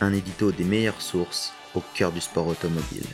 [0.00, 3.06] Un édito des meilleures sources au cœur du sport automobile.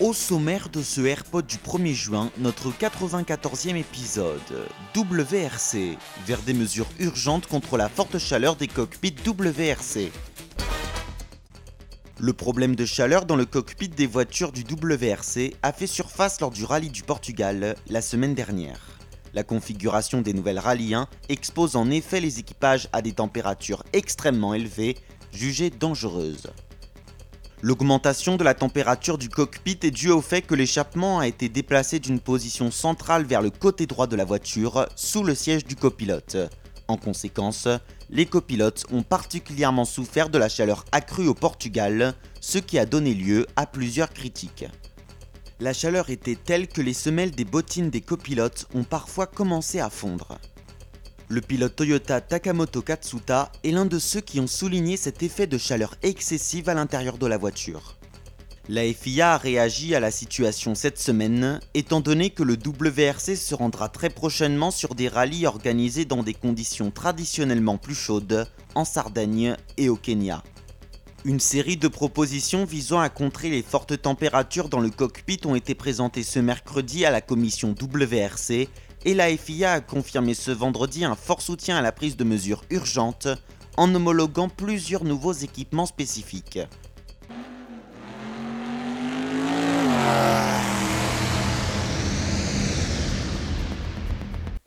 [0.00, 4.40] Au sommaire de ce AirPod du 1er juin, notre 94e épisode,
[4.96, 10.12] WRC, vers des mesures urgentes contre la forte chaleur des cockpits WRC.
[12.20, 16.50] Le problème de chaleur dans le cockpit des voitures du WRC a fait surface lors
[16.50, 18.94] du rallye du Portugal la semaine dernière.
[19.34, 24.54] La configuration des nouvelles Rallye 1 expose en effet les équipages à des températures extrêmement
[24.54, 24.96] élevées,
[25.34, 26.48] jugées dangereuses.
[27.62, 31.98] L'augmentation de la température du cockpit est due au fait que l'échappement a été déplacé
[31.98, 36.36] d'une position centrale vers le côté droit de la voiture, sous le siège du copilote.
[36.88, 37.66] En conséquence,
[38.10, 43.14] les copilotes ont particulièrement souffert de la chaleur accrue au Portugal, ce qui a donné
[43.14, 44.66] lieu à plusieurs critiques.
[45.60, 49.88] La chaleur était telle que les semelles des bottines des copilotes ont parfois commencé à
[49.88, 50.38] fondre.
[51.28, 55.56] Le pilote Toyota Takamoto Katsuta est l'un de ceux qui ont souligné cet effet de
[55.56, 57.96] chaleur excessive à l'intérieur de la voiture.
[58.68, 63.54] La FIA a réagi à la situation cette semaine, étant donné que le WRC se
[63.54, 69.56] rendra très prochainement sur des rallyes organisés dans des conditions traditionnellement plus chaudes, en Sardaigne
[69.78, 70.42] et au Kenya.
[71.26, 75.74] Une série de propositions visant à contrer les fortes températures dans le cockpit ont été
[75.74, 78.68] présentées ce mercredi à la commission WRC
[79.04, 82.64] et la FIA a confirmé ce vendredi un fort soutien à la prise de mesures
[82.70, 83.28] urgentes
[83.76, 86.58] en homologuant plusieurs nouveaux équipements spécifiques.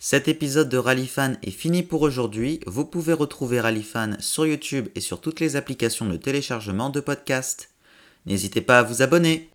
[0.10, 2.62] Cet épisode de Rallyfan est fini pour aujourd'hui.
[2.66, 7.72] Vous pouvez retrouver Rallyfan sur YouTube et sur toutes les applications de téléchargement de podcasts.
[8.26, 9.50] N'hésitez pas à vous abonner.